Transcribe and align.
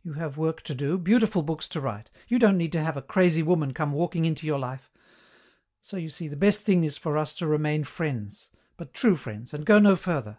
You 0.00 0.14
have 0.14 0.38
work 0.38 0.62
to 0.62 0.74
do, 0.74 0.96
beautiful 0.96 1.42
books 1.42 1.68
to 1.68 1.82
write. 1.82 2.10
You 2.28 2.38
don't 2.38 2.56
need 2.56 2.72
to 2.72 2.82
have 2.82 2.96
a 2.96 3.02
crazy 3.02 3.42
woman 3.42 3.74
come 3.74 3.92
walking 3.92 4.24
into 4.24 4.46
your 4.46 4.58
life. 4.58 4.90
So, 5.82 5.98
you 5.98 6.08
see, 6.08 6.28
the 6.28 6.34
best 6.34 6.64
thing 6.64 6.82
is 6.82 6.96
for 6.96 7.18
us 7.18 7.34
to 7.34 7.46
remain 7.46 7.84
friends, 7.84 8.48
but 8.78 8.94
true 8.94 9.16
friends, 9.16 9.52
and 9.52 9.66
go 9.66 9.78
no 9.78 9.96
further." 9.96 10.38